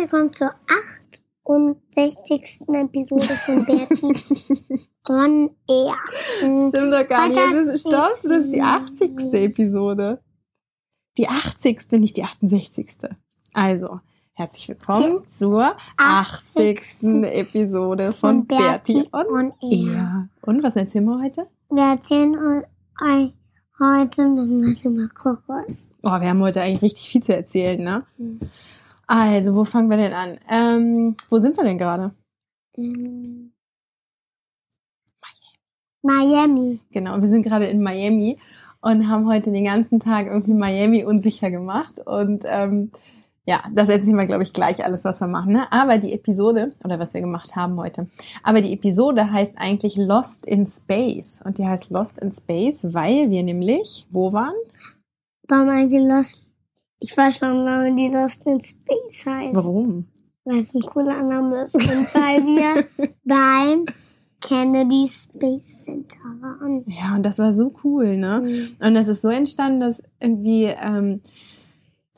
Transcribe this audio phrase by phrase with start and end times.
[0.00, 0.54] Willkommen zur
[1.44, 2.62] 68.
[2.68, 4.14] Episode von Bertie
[5.06, 5.94] on Air.
[6.38, 7.38] Stimmt doch gar nicht.
[7.38, 9.34] Das ist, stopp, das ist die 80.
[9.34, 10.22] Episode.
[11.18, 12.00] Die 80.
[12.00, 13.10] nicht die 68.
[13.52, 14.00] Also,
[14.32, 17.02] herzlich willkommen zur 80.
[17.02, 19.92] Episode von Von Bertie Bertie on on Air.
[19.92, 20.28] Air.
[20.40, 21.46] Und was erzählen wir heute?
[21.68, 23.34] Wir erzählen euch
[23.78, 25.88] heute ein bisschen was über Kokos.
[26.02, 28.06] Oh, wir haben heute eigentlich richtig viel zu erzählen, ne?
[29.12, 30.38] Also, wo fangen wir denn an?
[30.48, 32.12] Ähm, wo sind wir denn gerade?
[36.00, 36.78] Miami.
[36.92, 38.38] Genau, wir sind gerade in Miami
[38.80, 41.94] und haben heute den ganzen Tag irgendwie Miami unsicher gemacht.
[42.06, 42.92] Und ähm,
[43.46, 45.54] ja, das erzählen wir, glaube ich, gleich alles, was wir machen.
[45.54, 45.72] Ne?
[45.72, 48.08] Aber die Episode, oder was wir gemacht haben heute,
[48.44, 51.42] aber die Episode heißt eigentlich Lost in Space.
[51.44, 54.54] Und die heißt Lost in Space, weil wir nämlich, wo waren?
[55.48, 56.49] Warum eigentlich Lost?
[57.00, 59.56] Ich weiß schon, warum die Lost in Space heißt.
[59.56, 60.06] Warum?
[60.44, 61.74] Weil es ein cooler Name ist.
[61.74, 62.86] Und weil wir
[63.24, 63.86] beim
[64.40, 66.84] Kennedy Space Center waren.
[66.86, 68.42] Ja, und das war so cool, ne?
[68.44, 68.86] Mhm.
[68.86, 71.20] Und das ist so entstanden, dass irgendwie, ähm,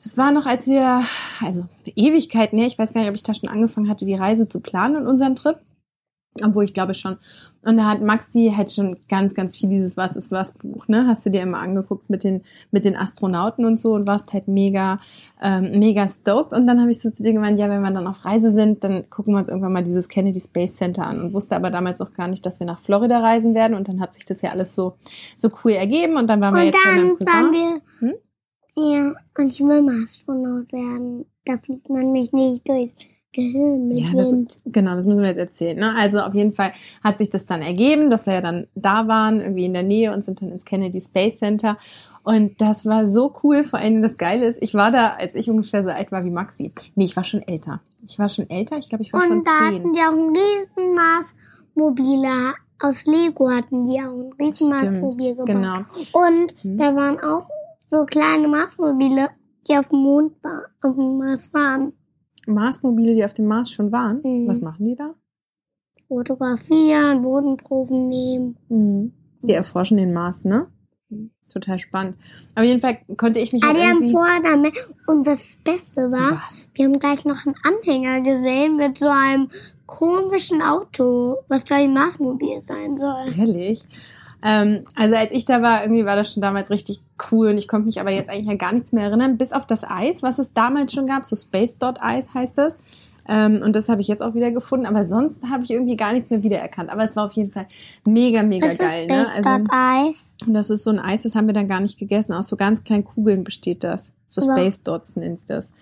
[0.01, 1.03] das war noch, als wir,
[1.41, 4.47] also Ewigkeiten her, ich weiß gar nicht, ob ich da schon angefangen hatte, die Reise
[4.47, 5.57] zu planen und unseren Trip.
[6.43, 7.17] Obwohl ich glaube schon.
[7.65, 11.05] Und da hat Maxi halt schon ganz, ganz viel dieses Was ist was Buch, ne?
[11.07, 14.47] Hast du dir immer angeguckt mit den, mit den Astronauten und so und warst halt
[14.47, 14.99] mega,
[15.41, 16.51] ähm, mega stoked.
[16.53, 18.83] Und dann habe ich so zu dir gemeint, ja, wenn wir dann auf Reise sind,
[18.83, 21.99] dann gucken wir uns irgendwann mal dieses Kennedy Space Center an und wusste aber damals
[21.99, 23.75] noch gar nicht, dass wir nach Florida reisen werden.
[23.75, 24.95] Und dann hat sich das ja alles so,
[25.37, 26.17] so cool ergeben.
[26.17, 27.33] Und dann waren wir Und jetzt bei meinem Cousin.
[27.33, 28.13] waren wir, Hm?
[28.75, 31.25] ja, und ich will mal Astronaut werden.
[31.45, 32.93] Da fliegt man mich nicht durchs
[33.33, 34.59] Gehirn mit Ja, das, Wind.
[34.65, 35.77] genau, das müssen wir jetzt erzählen.
[35.77, 35.93] Ne?
[35.97, 36.71] Also auf jeden Fall
[37.03, 40.13] hat sich das dann ergeben, dass wir ja dann da waren, irgendwie in der Nähe
[40.13, 41.77] und sind dann ins Kennedy Space Center.
[42.23, 43.63] Und das war so cool.
[43.65, 46.29] Vor allem das Geile ist, ich war da, als ich ungefähr so alt war wie
[46.29, 46.71] Maxi.
[46.95, 47.81] Nee, ich war schon älter.
[48.07, 49.93] Ich war schon älter, ich glaube, ich war schon Und da hatten zehn.
[49.93, 50.33] die auch ein
[51.75, 52.53] Riesenmaßmobiler.
[52.81, 55.45] Aus Lego hatten die auch ein Riesenmaßmobil gebaut.
[55.47, 55.77] genau.
[56.11, 56.77] Und Hm.
[56.77, 57.47] da waren auch
[57.89, 59.29] so kleine Maßmobile,
[59.69, 61.93] die auf dem Mond war, auf dem Mars waren.
[62.47, 64.21] Marsmobile, die auf dem Mars schon waren.
[64.23, 64.47] Mhm.
[64.47, 65.13] Was machen die da?
[66.07, 68.57] Fotografieren, Bodenproben nehmen.
[68.69, 69.13] Mhm.
[69.41, 70.67] Die erforschen den Mars, ne?
[71.51, 72.17] Total spannend.
[72.55, 74.73] Auf jeden Fall konnte ich mich Aber halt die haben vorher damit.
[75.05, 76.67] Und das Beste war, Was?
[76.73, 79.49] wir haben gleich noch einen Anhänger gesehen mit so einem
[79.85, 83.25] komischen Auto, was gleich ein Marsmobil sein soll.
[83.37, 83.85] Ehrlich?
[84.43, 87.67] Ähm, also als ich da war, irgendwie war das schon damals richtig cool und ich
[87.67, 90.37] konnte mich aber jetzt eigentlich an gar nichts mehr erinnern, bis auf das Eis, was
[90.39, 92.77] es damals schon gab, so Space Dot Eis heißt das.
[93.25, 96.11] Ähm, und das habe ich jetzt auch wieder gefunden, aber sonst habe ich irgendwie gar
[96.11, 96.89] nichts mehr wiedererkannt.
[96.89, 97.67] Aber es war auf jeden Fall
[98.03, 99.07] mega, mega Das geil.
[99.09, 99.25] ist Ne?
[99.25, 100.35] Space Dot Eis.
[100.45, 102.33] und das ist so ein Eis, das haben wir dann gar nicht gegessen.
[102.33, 104.11] Aus so ganz kleinen Kugeln besteht das.
[104.27, 104.41] So.
[104.41, 105.73] Space Dots nennen sie das.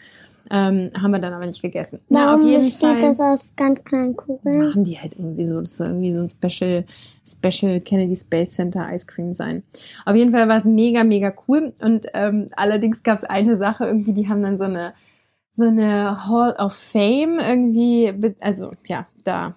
[0.50, 2.00] Ähm, haben wir dann aber nicht gegessen.
[2.09, 4.66] Na, Warum auf jeden Fall das aus ganz kleinen Kugeln?
[4.66, 6.85] machen die halt irgendwie so, das soll irgendwie so ein Special,
[7.25, 9.63] Special Kennedy Space Center Ice Cream sein.
[10.06, 11.74] Auf jeden Fall war es mega, mega cool.
[11.81, 14.94] Und ähm, allerdings gab es eine Sache irgendwie, die haben dann so eine
[15.53, 19.56] so eine Hall of Fame irgendwie, also ja, da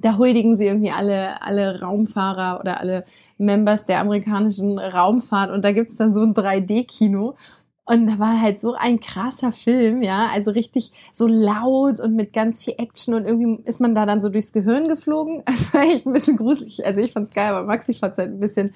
[0.00, 3.04] da huldigen sie irgendwie alle, alle Raumfahrer oder alle
[3.38, 7.34] Members der amerikanischen Raumfahrt und da gibt's dann so ein 3D-Kino.
[7.84, 12.32] Und da war halt so ein krasser Film, ja, also richtig so laut und mit
[12.32, 15.42] ganz viel Action und irgendwie ist man da dann so durchs Gehirn geflogen.
[15.46, 16.86] Das war echt ein bisschen gruselig.
[16.86, 18.72] Also ich fand's geil, aber Maxi fand's halt ein bisschen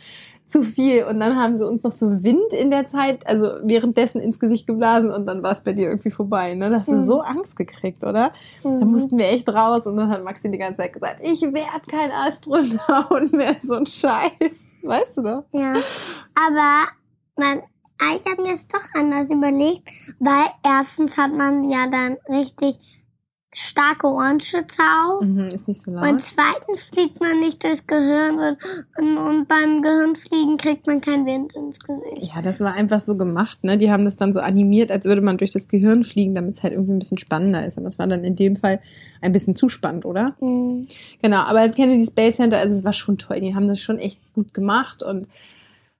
[0.48, 1.04] zu viel.
[1.04, 4.66] Und dann haben sie uns noch so Wind in der Zeit, also währenddessen ins Gesicht
[4.66, 6.54] geblasen und dann war es bei dir irgendwie vorbei.
[6.54, 6.68] Ne?
[6.70, 7.06] Da hast du Mhm.
[7.06, 8.32] so Angst gekriegt, oder?
[8.64, 8.90] Da Mhm.
[8.90, 12.10] mussten wir echt raus und dann hat Maxi die ganze Zeit gesagt, ich werd kein
[12.10, 14.68] Astronaut mehr, so ein Scheiß.
[14.82, 15.44] Weißt du doch?
[15.52, 15.74] Ja,
[16.34, 16.88] aber
[17.36, 17.62] man,
[18.00, 19.88] ich habe mir es doch anders überlegt,
[20.18, 22.78] weil erstens hat man ja dann richtig
[23.58, 25.24] starke Ohrenschützer auf.
[25.24, 26.06] Mhm, ist nicht so laut.
[26.06, 28.58] Und zweitens fliegt man nicht durchs Gehirn und,
[28.98, 32.34] und, und beim Gehirnfliegen kriegt man keinen Wind ins Gesicht.
[32.34, 33.78] Ja, das war einfach so gemacht, ne?
[33.78, 36.62] Die haben das dann so animiert, als würde man durch das Gehirn fliegen, damit es
[36.62, 37.78] halt irgendwie ein bisschen spannender ist.
[37.78, 38.78] Aber es war dann in dem Fall
[39.22, 40.36] ein bisschen zu spannend, oder?
[40.40, 40.86] Mhm.
[41.22, 43.40] Genau, aber als Kennedy Space Center, also es war schon toll.
[43.40, 45.30] Die haben das schon echt gut gemacht und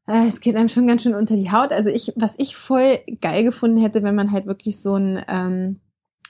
[0.06, 1.72] äh, es geht einem schon ganz schön unter die Haut.
[1.72, 5.80] Also ich, was ich voll geil gefunden hätte, wenn man halt wirklich so ein ähm,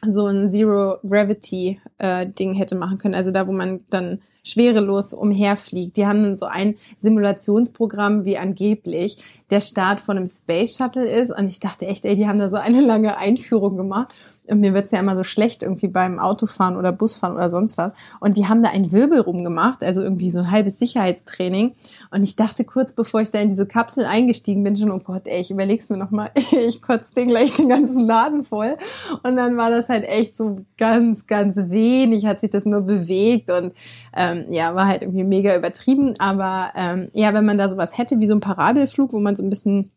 [0.07, 3.15] so ein Zero Gravity äh, Ding hätte machen können.
[3.15, 5.97] Also da, wo man dann schwerelos umherfliegt.
[5.97, 9.17] Die haben dann so ein Simulationsprogramm, wie angeblich
[9.51, 11.37] der Start von einem Space Shuttle ist.
[11.37, 14.15] Und ich dachte echt, ey, die haben da so eine lange Einführung gemacht.
[14.49, 17.93] Und mir wird's ja immer so schlecht irgendwie beim Autofahren oder Busfahren oder sonst was.
[18.21, 21.75] Und die haben da einen Wirbel rumgemacht, also irgendwie so ein halbes Sicherheitstraining.
[22.11, 25.23] Und ich dachte kurz, bevor ich da in diese Kapsel eingestiegen bin, schon, oh Gott,
[25.27, 26.31] ey, ich überleg's mir nochmal,
[26.69, 28.77] ich kotze den gleich den ganzen Laden voll.
[29.23, 33.51] Und dann war das halt echt so ganz, ganz wenig, hat sich das nur bewegt
[33.51, 33.73] und
[34.17, 36.15] ähm, ja, war halt irgendwie mega übertrieben.
[36.19, 39.43] Aber ähm, ja, wenn man da sowas hätte, wie so ein Parabelflug, wo man so
[39.43, 39.91] ein bisschen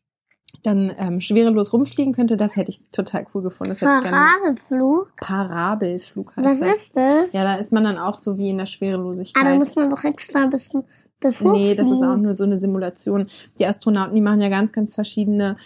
[0.64, 3.70] dann ähm, schwerelos rumfliegen könnte, das hätte ich total cool gefunden.
[3.72, 3.80] Das.
[3.80, 5.16] Parabelflug?
[5.18, 6.76] Parabelflug heißt Was das.
[6.76, 7.34] ist das?
[7.34, 9.44] Ja, da ist man dann auch so wie in der Schwerelosigkeit.
[9.46, 10.72] Ah, da muss man doch extra bis,
[11.20, 11.54] bis hoch.
[11.54, 13.28] nee, das ist auch nur so eine Simulation.
[13.58, 15.58] Die Astronauten, die machen ja ganz, ganz verschiedene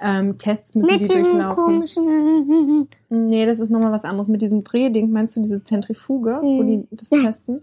[0.00, 1.64] ähm, Tests, müssen Mit die durchlaufen.
[1.64, 2.88] komischen.
[3.08, 4.28] Nee, das ist nochmal was anderes.
[4.28, 7.18] Mit diesem Drehding, meinst du diese Zentrifuge, wo die das Ja.
[7.24, 7.60] testen?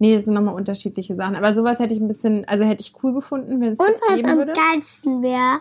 [0.00, 1.34] Nee, das sind nochmal unterschiedliche Sachen.
[1.34, 4.00] Aber sowas hätte ich ein bisschen, also hätte ich cool gefunden, wenn es Und das
[4.08, 4.52] was geben am würde.
[4.52, 5.60] geilsten wäre,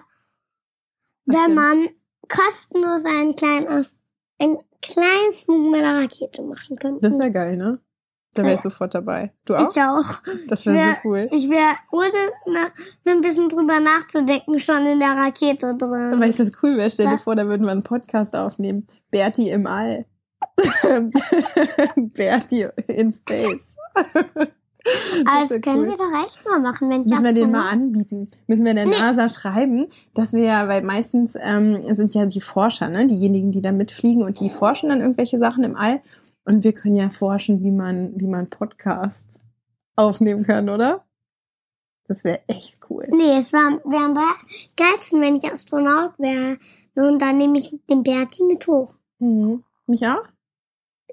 [1.28, 1.56] Was wenn denn?
[1.56, 1.88] man
[2.28, 4.00] kostenlos einen kleinen, Aus
[4.42, 7.08] einen kleinen Flug mit einer Rakete machen könnte.
[7.08, 7.80] Das wäre geil, ne?
[8.34, 9.34] Da wäre ich sofort dabei.
[9.46, 9.70] Du auch?
[9.72, 10.06] ich auch.
[10.48, 11.28] Das wäre wär- so cool.
[11.32, 12.12] Ich wäre, ohne
[12.46, 12.68] na,
[13.12, 16.20] ein bisschen drüber nachzudenken, schon in der Rakete drin.
[16.20, 16.92] Weißt du, was cool wäre?
[16.92, 18.86] Stell dir vor, da würden wir einen Podcast aufnehmen.
[19.10, 20.06] Bertie im All.
[21.96, 23.76] Bertie in Space.
[25.26, 25.88] Aber Das können cool.
[25.88, 28.30] wir doch echt mal machen, wenn ich Müssen wir den mal anbieten?
[28.48, 32.90] Müssen wir der NASA schreiben, dass wir ja, weil meistens ähm, sind ja die Forscher,
[32.90, 36.02] ne, diejenigen, die da mitfliegen und die forschen dann irgendwelche Sachen im All.
[36.46, 39.40] Und wir können ja forschen, wie man, wie man Podcasts
[39.96, 41.04] aufnehmen kann, oder?
[42.08, 43.06] Das wäre echt cool.
[43.12, 44.18] Nee, es wäre wär am
[44.78, 46.58] geilsten, wenn ich Astronaut wäre.
[46.96, 48.96] Und dann nehme ich den Berti mit hoch.
[49.20, 49.64] Mhm.
[49.88, 50.24] Mich auch?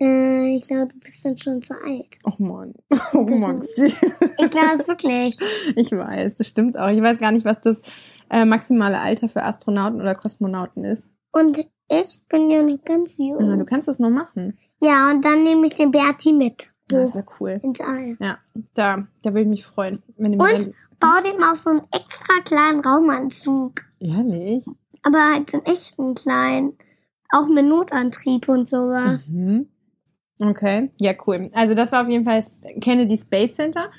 [0.00, 2.18] Äh, ich glaube, du bist dann schon zu alt.
[2.24, 2.74] Oh Mann.
[3.12, 3.86] Oh Maxi.
[3.86, 5.38] Ich glaube es wirklich.
[5.76, 6.88] Ich weiß, das stimmt auch.
[6.90, 7.82] Ich weiß gar nicht, was das
[8.30, 11.10] äh, maximale Alter für Astronauten oder Kosmonauten ist.
[11.32, 13.40] Und ich bin ja noch ganz jung.
[13.40, 14.56] Ja, du kannst das noch machen.
[14.82, 16.72] Ja, und dann nehme ich den Berti mit.
[16.88, 17.60] Das Hoch wäre cool.
[17.62, 18.16] ins All.
[18.20, 18.38] Ja,
[18.74, 20.02] da, da würde ich mich freuen.
[20.16, 23.72] Wenn du Und dann, bau dem auch so einen extra kleinen Raumanzug.
[24.00, 24.64] ehrlich?
[25.02, 26.76] Aber halt so einen echten kleinen.
[27.30, 29.28] Auch mit Notantrieb und sowas.
[29.28, 29.68] Mhm.
[30.40, 31.50] Okay, ja, cool.
[31.54, 33.90] Also das war auf jeden Fall das Kennedy Space Center.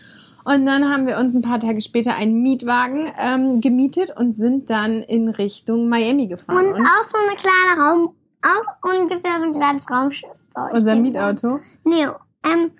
[0.43, 4.69] Und dann haben wir uns ein paar Tage später einen Mietwagen ähm, gemietet und sind
[4.69, 6.67] dann in Richtung Miami gefahren.
[6.67, 10.29] Und auch so eine kleine Raum, auch ungefähr so ein kleines Raumschiff.
[10.71, 11.59] unser Mietauto.
[11.83, 12.05] Nee,
[12.45, 12.71] ähm,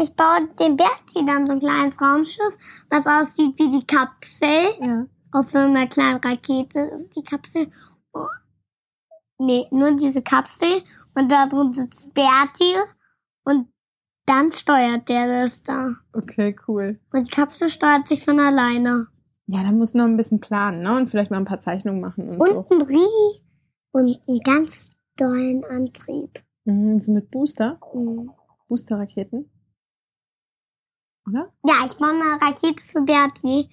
[0.00, 2.54] ich baue dem Berti dann so ein kleines Raumschiff,
[2.90, 4.68] was aussieht wie die Kapsel.
[4.80, 5.06] Ja.
[5.32, 7.72] Auf so einer kleinen Rakete ist die Kapsel.
[9.40, 10.82] Nee, nur diese Kapsel.
[11.14, 12.74] Und da drin sitzt Berti.
[13.44, 13.68] Und
[14.26, 15.94] dann steuert der das da.
[16.12, 17.00] Okay, cool.
[17.12, 19.08] Und die Kapsel steuert sich von alleine.
[19.46, 20.96] Ja, dann muss noch ein bisschen planen, ne?
[20.96, 22.66] Und vielleicht mal ein paar Zeichnungen machen und, Und so.
[22.70, 23.42] ein Rie.
[23.92, 26.44] Und einen ganz dollen Antrieb.
[26.64, 28.30] Mhm, so mit Booster, Mhm.
[28.68, 29.50] Booster-Raketen.
[31.26, 31.52] Oder?
[31.66, 33.68] Ja, ich baue eine Rakete für Berti.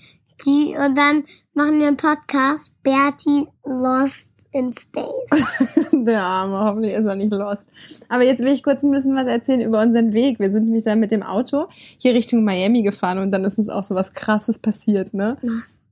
[0.45, 2.71] Die, und dann machen wir einen Podcast.
[2.83, 5.45] Berti Lost in Space.
[5.91, 7.65] Der Arme, hoffentlich ist er nicht lost.
[8.09, 10.39] Aber jetzt will ich kurz ein bisschen was erzählen über unseren Weg.
[10.39, 11.65] Wir sind nämlich dann mit dem Auto
[11.97, 15.37] hier Richtung Miami gefahren und dann ist uns auch so was Krasses passiert, ne?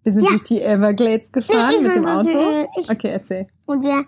[0.04, 0.30] Wir sind Ja.
[0.30, 2.30] durch die Everglades gefahren Ich mit dem will Auto.
[2.30, 2.68] erzählen.
[2.80, 3.48] Ich- Okay, erzähl.
[3.66, 4.06] Und wir,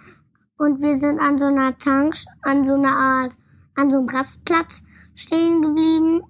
[0.60, 3.34] und wir sind an so einer Tank, an so einer Art,
[3.76, 4.84] an so einem Rastplatz
[5.16, 6.22] stehen geblieben.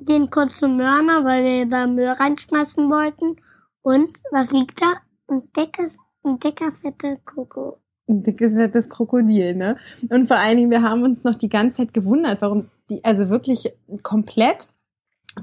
[0.00, 3.36] Den kurzen Mörner, weil wir da Müll reinschmeißen wollten.
[3.82, 4.94] Und was liegt da?
[5.28, 7.78] Ein dickes, ein dicker, fetter Koko.
[8.08, 9.76] Ein dickes, fettes Krokodil, ne?
[10.10, 13.30] Und vor allen Dingen, wir haben uns noch die ganze Zeit gewundert, warum die, also
[13.30, 13.72] wirklich
[14.02, 14.68] komplett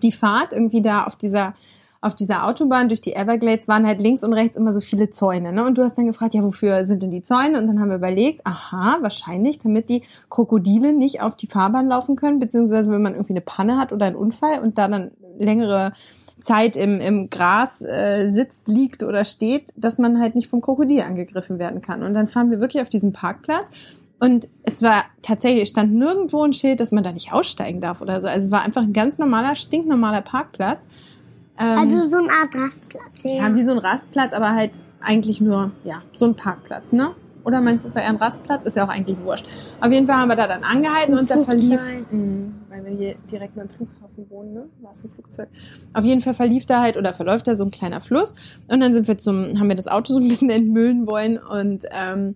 [0.01, 1.55] die Fahrt irgendwie da auf dieser
[2.01, 5.53] auf dieser Autobahn durch die Everglades waren halt links und rechts immer so viele Zäune.
[5.53, 5.63] Ne?
[5.63, 7.59] Und du hast dann gefragt, ja, wofür sind denn die Zäune?
[7.59, 12.15] Und dann haben wir überlegt, aha, wahrscheinlich, damit die Krokodile nicht auf die Fahrbahn laufen
[12.15, 15.93] können, beziehungsweise wenn man irgendwie eine Panne hat oder einen Unfall und da dann längere
[16.41, 21.01] Zeit im, im Gras äh, sitzt, liegt oder steht, dass man halt nicht vom Krokodil
[21.01, 22.01] angegriffen werden kann.
[22.01, 23.69] Und dann fahren wir wirklich auf diesen Parkplatz
[24.19, 28.01] Und es war tatsächlich, es stand nirgendwo ein Schild, dass man da nicht aussteigen darf
[28.01, 28.27] oder so.
[28.27, 30.87] Also es war einfach ein ganz normaler, stinknormaler Parkplatz.
[31.61, 33.23] Ähm, Also so eine Art Rastplatz.
[33.23, 33.31] Ja.
[33.47, 37.11] ja, wie so ein Rastplatz, aber halt eigentlich nur, ja, so ein Parkplatz, ne?
[37.43, 38.65] Oder meinst du, es war eher ein Rastplatz?
[38.65, 39.47] Ist ja auch eigentlich wurscht.
[39.79, 43.15] Auf jeden Fall haben wir da dann angehalten und da verlief, mh, weil wir hier
[43.31, 44.69] direkt beim Flughafen wohnen, ne?
[44.81, 45.49] War es ein Flugzeug.
[45.93, 48.35] Auf jeden Fall verlief da halt oder verläuft da so ein kleiner Fluss
[48.71, 51.85] und dann sind wir zum, haben wir das Auto so ein bisschen entmüllen wollen und
[51.91, 52.35] ähm,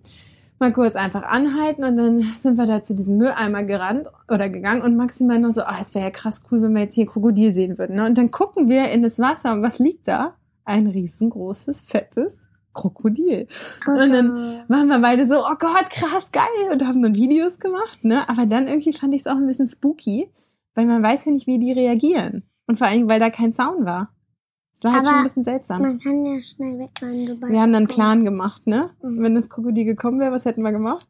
[0.58, 4.82] mal kurz einfach anhalten und dann sind wir da zu diesem Mülleimer gerannt oder gegangen
[4.82, 7.52] und maximal noch so, ah, es wäre ja krass cool, wenn wir jetzt hier Krokodil
[7.52, 7.96] sehen würden.
[7.96, 8.06] Ne?
[8.06, 10.36] Und dann gucken wir in das Wasser und was liegt da?
[10.64, 13.48] Ein riesengroßes, fettes Krokodil.
[13.86, 18.04] Und dann waren wir beide so, oh Gott, krass, geil und haben dann Videos gemacht,
[18.04, 18.28] ne?
[18.28, 20.30] Aber dann irgendwie fand ich es auch ein bisschen spooky,
[20.74, 22.42] weil man weiß ja nicht, wie die reagieren.
[22.66, 24.10] Und vor allem, weil da kein Zaun war.
[24.76, 25.80] Es war halt Aber schon ein bisschen seltsam.
[25.80, 28.90] Man kann ja schnell wegrennen, Wir haben dann einen Plan gemacht, ne?
[29.02, 29.22] Mhm.
[29.22, 31.08] Wenn das Krokodil gekommen wäre, was hätten wir gemacht?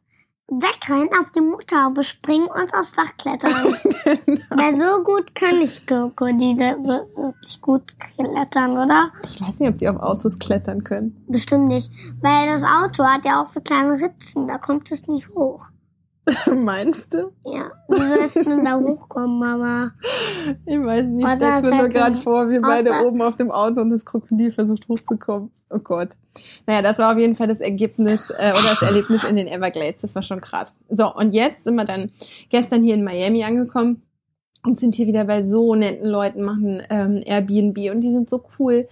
[0.49, 3.75] Wegrennen, auf die Motorhaube springen und aufs Dach klettern.
[4.25, 4.41] Genau.
[4.51, 9.11] Weil so gut kann ich Krokodile wirklich gut klettern, oder?
[9.25, 11.25] Ich weiß nicht, ob die auf Autos klettern können.
[11.27, 11.91] Bestimmt nicht.
[12.21, 15.67] Weil das Auto hat ja auch so kleine Ritzen, da kommt es nicht hoch.
[16.53, 17.31] Meinst du?
[17.45, 19.91] Ja, wie soll es denn da hochkommen, Mama?
[20.65, 23.51] Ich weiß nicht, ich stell's es mir nur gerade vor, wir beide oben auf dem
[23.51, 25.51] Auto und das Krokodil versucht hochzukommen.
[25.69, 26.09] Oh Gott.
[26.65, 30.01] Naja, das war auf jeden Fall das Ergebnis äh, oder das Erlebnis in den Everglades.
[30.01, 30.75] Das war schon krass.
[30.89, 32.11] So, und jetzt sind wir dann
[32.49, 34.01] gestern hier in Miami angekommen
[34.65, 38.43] und sind hier wieder bei so netten Leuten, machen ähm, Airbnb und die sind so
[38.59, 38.87] cool.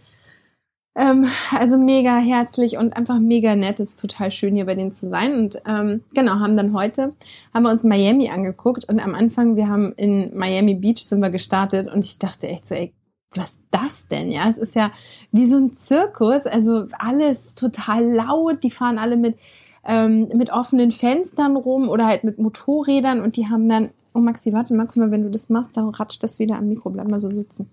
[0.96, 3.80] Ähm, also mega herzlich und einfach mega nett.
[3.80, 5.38] Es ist total schön, hier bei denen zu sein.
[5.38, 7.14] Und ähm, genau, haben dann heute,
[7.54, 11.30] haben wir uns Miami angeguckt und am Anfang, wir haben in Miami Beach sind wir
[11.30, 12.94] gestartet und ich dachte echt so, ey,
[13.34, 14.32] was das denn?
[14.32, 14.92] Ja, es ist ja
[15.32, 19.38] wie so ein Zirkus, also alles total laut, die fahren alle mit,
[19.84, 24.54] ähm, mit offenen Fenstern rum oder halt mit Motorrädern und die haben dann, oh Maxi,
[24.54, 27.10] warte mal, guck mal, wenn du das machst, dann ratscht das wieder am Mikro, bleib
[27.10, 27.70] mal so sitzen.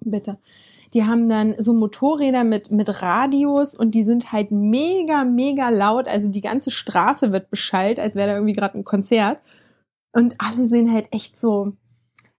[0.00, 0.38] Bitte.
[0.96, 6.08] Die haben dann so Motorräder mit, mit Radios und die sind halt mega, mega laut.
[6.08, 9.38] Also die ganze Straße wird beschallt, als wäre da irgendwie gerade ein Konzert.
[10.14, 11.74] Und alle sehen halt echt so,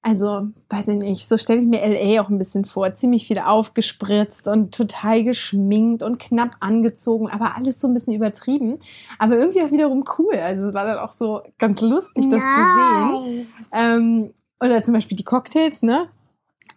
[0.02, 2.96] also, weiß ich nicht, so stelle ich mir LA auch ein bisschen vor.
[2.96, 8.80] Ziemlich viel aufgespritzt und total geschminkt und knapp angezogen, aber alles so ein bisschen übertrieben.
[9.20, 10.34] Aber irgendwie auch wiederum cool.
[10.34, 13.48] Also es war dann auch so ganz lustig, das zu sehen.
[13.72, 16.08] Ähm, oder zum Beispiel die Cocktails, ne?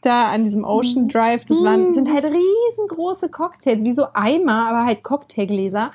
[0.03, 4.85] Da an diesem Ocean Drive, das waren, sind halt riesengroße Cocktails, wie so Eimer, aber
[4.87, 5.93] halt Cocktailgläser.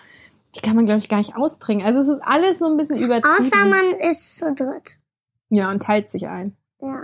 [0.56, 1.86] Die kann man, glaube ich, gar nicht austrinken.
[1.86, 3.52] Also es ist alles so ein bisschen übertrieben.
[3.52, 5.00] Außer man ist zu dritt.
[5.50, 6.56] ja, und teilt sich ein.
[6.82, 7.04] Ja.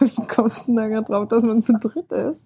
[0.00, 2.44] Wie kommst du denn da gerade drauf, dass man zu dritt ist?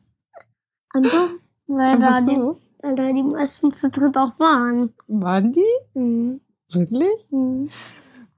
[0.95, 1.29] Einfach,
[1.67, 2.37] weil da, die,
[2.83, 4.95] weil da die meisten zu dritt auch waren.
[5.09, 5.99] Waren die?
[5.99, 6.41] Mhm.
[6.71, 7.27] Wirklich?
[7.31, 7.69] Mhm.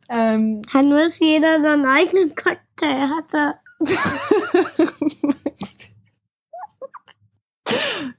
[0.09, 3.55] Ähm, nur, dass jeder seinen eigenen Cocktail hatte.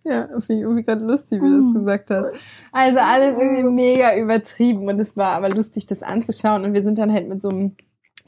[0.03, 1.73] ja, finde ich irgendwie gerade lustig, wie du das Mhm.
[1.73, 2.29] gesagt hast.
[2.71, 6.63] Also alles irgendwie mega übertrieben und es war aber lustig, das anzuschauen.
[6.63, 7.75] Und wir sind dann halt mit so einem,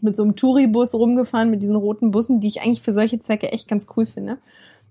[0.02, 3.52] mit so einem Touribus rumgefahren, mit diesen roten Bussen, die ich eigentlich für solche Zwecke
[3.52, 4.38] echt ganz cool finde.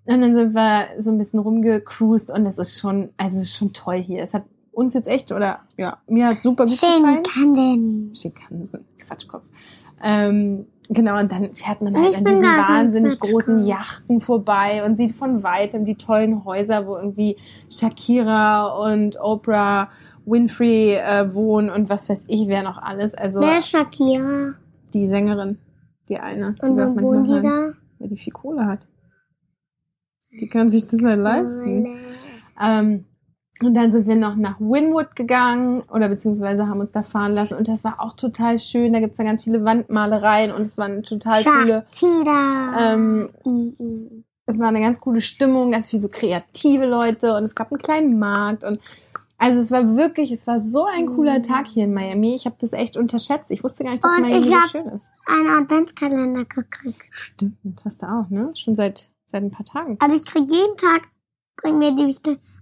[0.07, 3.57] Und dann sind wir so ein bisschen rumgecruised und es ist schon, also es ist
[3.57, 4.23] schon toll hier.
[4.23, 7.23] Es hat uns jetzt echt, oder ja, mir hat super gut gefallen.
[7.27, 8.15] Shinkansen.
[8.15, 9.45] Schikansen, Quatschkopf.
[10.03, 14.85] Ähm, genau, und dann fährt man halt Ich an diesen kein wahnsinnig großen Yachten vorbei
[14.85, 17.37] und sieht von weitem die tollen Häuser, wo irgendwie
[17.71, 19.89] Shakira und Oprah
[20.27, 23.15] Winfrey äh, wohnen und was weiß ich, wer noch alles.
[23.15, 24.55] Also Wer ist Shakira?
[24.93, 25.59] die Sängerin,
[26.09, 27.73] die eine, die Und wo manchmal wohnen die da?
[27.99, 28.87] weil die viel Kohle hat.
[30.41, 31.87] Die kann sich das halt leisten.
[32.63, 33.05] Ähm,
[33.63, 37.57] und dann sind wir noch nach Winwood gegangen oder beziehungsweise haben uns da fahren lassen
[37.57, 38.93] und das war auch total schön.
[38.93, 41.87] Da gibt's da ganz viele Wandmalereien und es war eine total coole,
[42.79, 44.25] ähm, Mhm.
[44.47, 47.79] es war eine ganz coole Stimmung, ganz viel so kreative Leute und es gab einen
[47.79, 48.79] kleinen Markt und
[49.43, 52.35] also es war wirklich, es war so ein cooler Tag hier in Miami.
[52.35, 53.51] Ich habe das echt unterschätzt.
[53.51, 55.11] Ich wusste gar nicht, dass Und Miami so schön ist.
[55.25, 57.01] Einen Adventskalender gekriegt.
[57.11, 58.51] Stimmt, hast du auch, ne?
[58.55, 59.97] Schon seit seit ein paar Tagen.
[60.01, 61.09] Also ich krieg jeden Tag,
[61.57, 62.05] bring mir die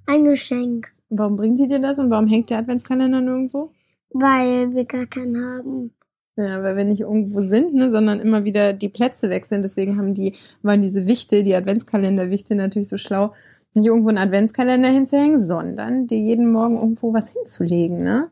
[0.09, 0.93] ein Geschenk.
[1.11, 3.71] Warum bringt die dir das und warum hängt der Adventskalender nirgendwo?
[4.11, 5.93] Weil wir gar keinen haben.
[6.37, 9.62] Ja, weil wir nicht irgendwo sind, ne, sondern immer wieder die Plätze wechseln.
[9.62, 13.35] Deswegen haben die, waren diese Wichte, die Adventskalenderwichte natürlich so schlau,
[13.75, 18.31] nicht irgendwo einen Adventskalender hinzuhängen, sondern dir jeden Morgen irgendwo was hinzulegen, ne?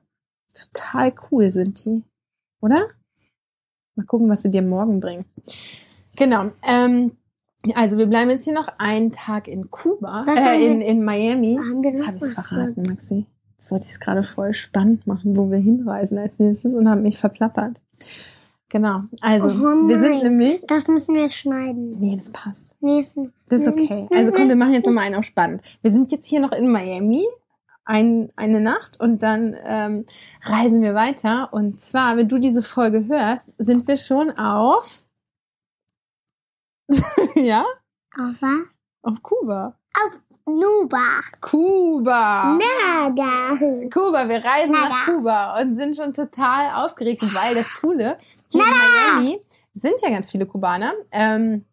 [0.54, 2.02] Total cool sind die.
[2.60, 2.86] Oder?
[3.96, 5.24] Mal gucken, was sie dir morgen bringen.
[6.16, 6.52] Genau.
[6.66, 7.12] Ähm,
[7.74, 11.56] also wir bleiben jetzt hier noch einen Tag in Kuba, haben äh, in, in Miami.
[11.56, 13.26] Haben wir Jetzt habe ich es verraten, Maxi.
[13.54, 17.00] Jetzt wollte ich es gerade voll spannend machen, wo wir hinreisen als nächstes und habe
[17.00, 17.80] mich verplappert.
[18.68, 19.02] Genau.
[19.20, 20.64] Also, Oh wir sind nämlich.
[20.66, 21.96] Das müssen wir jetzt schneiden.
[21.98, 22.66] Nee, das passt.
[22.80, 23.32] Nächsten.
[23.48, 24.08] Das ist okay.
[24.14, 25.62] Also komm, wir machen jetzt nochmal einen auf spannend.
[25.82, 27.24] Wir sind jetzt hier noch in Miami.
[27.88, 30.06] Ein, eine Nacht und dann ähm,
[30.42, 31.52] reisen wir weiter.
[31.52, 35.04] Und zwar, wenn du diese Folge hörst, sind wir schon auf.
[37.34, 37.64] ja?
[38.18, 38.68] Auf was?
[39.02, 39.74] Auf Kuba.
[39.94, 41.20] Auf Nuba.
[41.40, 42.58] Kuba!
[42.58, 43.56] Naga.
[43.92, 44.88] Kuba, wir reisen Nada.
[44.88, 48.16] nach Kuba und sind schon total aufgeregt, weil das Coole,
[48.50, 49.40] hier in Miami
[49.74, 51.64] sind ja ganz viele Kubaner ähm,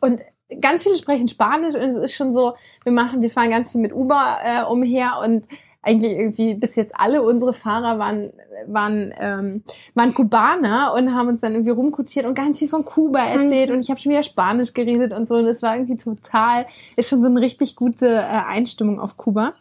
[0.00, 0.22] und
[0.60, 3.80] ganz viele sprechen Spanisch und es ist schon so, wir machen, wir fahren ganz viel
[3.80, 5.48] mit Uber äh, umher und
[5.84, 8.32] eigentlich irgendwie bis jetzt alle unsere Fahrer waren
[8.66, 9.62] waren ähm,
[9.94, 13.80] waren Kubaner und haben uns dann irgendwie rumkutiert und ganz viel von Kuba erzählt und
[13.80, 17.22] ich habe schon wieder Spanisch geredet und so und es war irgendwie total ist schon
[17.22, 19.54] so eine richtig gute äh, Einstimmung auf Kuba.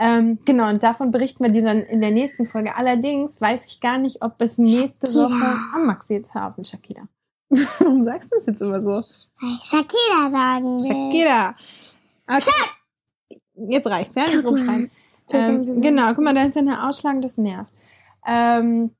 [0.00, 2.76] Ähm, genau, und davon berichten wir dir dann in der nächsten Folge.
[2.76, 5.24] Allerdings weiß ich gar nicht, ob es nächste Shakira.
[5.24, 7.02] Woche am Maxi jetzt haben, Shakira.
[7.48, 9.02] Warum sagst du das jetzt immer so?
[9.60, 10.86] Shakira sagen will.
[10.86, 11.54] Shakira.
[12.28, 12.50] Okay.
[13.70, 14.24] Jetzt reicht's, ja?
[14.24, 14.90] Nicht rumschreien.
[15.32, 17.72] Ähm, genau, guck mal, da ist ja eine Ausschlag, das nervt.
[18.26, 18.90] Ähm,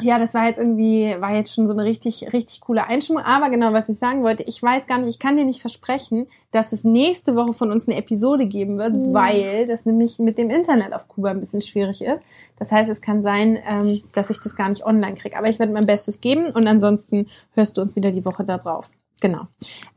[0.00, 3.22] ja, das war jetzt irgendwie, war jetzt schon so eine richtig, richtig coole Einstimmung.
[3.22, 6.26] Aber genau, was ich sagen wollte, ich weiß gar nicht, ich kann dir nicht versprechen,
[6.50, 9.12] dass es nächste Woche von uns eine Episode geben wird, Mhm.
[9.14, 12.22] weil das nämlich mit dem Internet auf Kuba ein bisschen schwierig ist.
[12.56, 15.36] Das heißt, es kann sein, ähm, dass ich das gar nicht online kriege.
[15.36, 18.58] Aber ich werde mein Bestes geben und ansonsten hörst du uns wieder die Woche da
[18.58, 18.90] drauf.
[19.20, 19.42] Genau.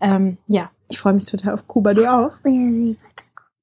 [0.01, 1.93] Ähm, ja, ich freue mich total auf Kuba.
[1.93, 2.31] Du auch?
[2.43, 2.95] Weiter.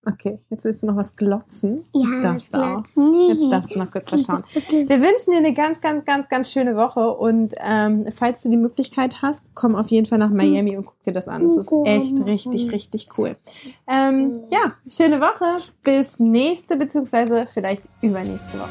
[0.04, 1.84] Okay, jetzt willst du noch was glotzen.
[1.92, 2.82] Ja, darfst du auch.
[2.82, 2.96] Platz.
[2.96, 3.28] Nee.
[3.28, 4.42] Jetzt darfst du noch kurz verschauen.
[4.52, 8.56] Wir wünschen dir eine ganz, ganz, ganz, ganz schöne Woche und ähm, falls du die
[8.56, 11.46] Möglichkeit hast, komm auf jeden Fall nach Miami und guck dir das an.
[11.46, 13.36] Es ist echt richtig, richtig cool.
[13.86, 15.62] Ähm, ja, schöne Woche.
[15.84, 18.68] Bis nächste beziehungsweise vielleicht übernächste Woche.